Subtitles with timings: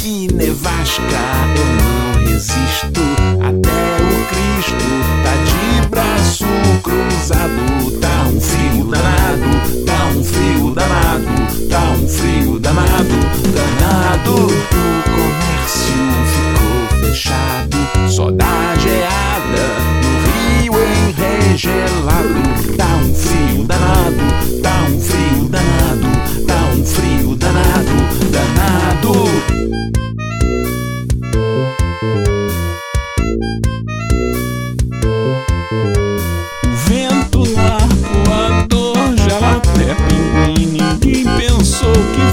[0.00, 1.02] que nevasca,
[1.56, 3.02] eu não resisto.
[3.42, 4.89] Até o Cristo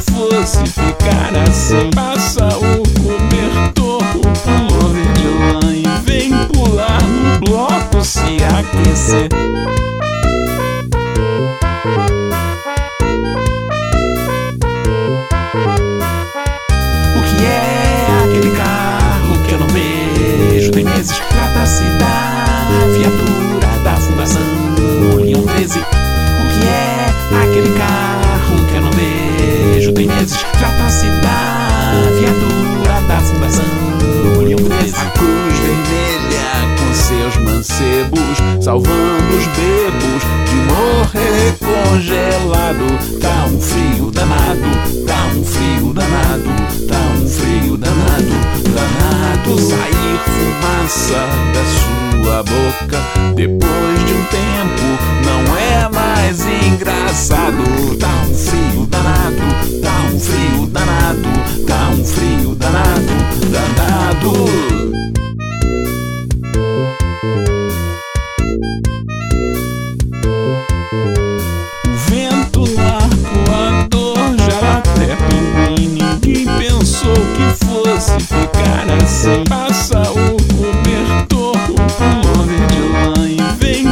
[0.01, 1.89] fosse ficar assim.
[1.93, 9.29] Passa o cobertor, o pullover de lã e vem pular no bloco se aquecer.
[17.15, 20.71] O que é aquele carro que eu não vejo?
[20.71, 24.41] Tem meses trata-se da viatura da Fundação
[25.17, 25.79] Leão 13.
[25.79, 27.05] O que é
[27.43, 28.26] aquele carro
[29.91, 33.66] meses trata-se da viatura da Fundação
[34.44, 34.96] Leão 13.
[34.96, 43.20] A cruz vermelha com seus mancebos salvando os bebos de morrer congelado.
[43.21, 46.49] Tá um frio danado, tá um frio danado,
[46.88, 48.35] tá um frio danado,
[48.74, 49.60] danado.
[49.60, 52.99] Sair fumaça da sua boca
[53.35, 54.88] depois de um tempo
[55.26, 57.98] não é mais engraçado.
[57.98, 58.66] Tá um frio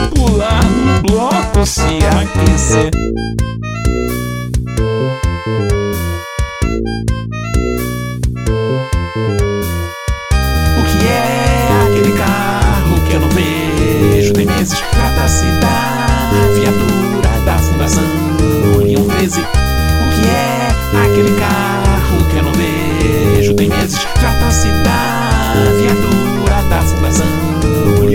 [0.09, 2.92] pular no bloco se aquecer.
[23.58, 27.26] Tem meses trata-se da viatura da Fundação
[28.04, 28.15] Leão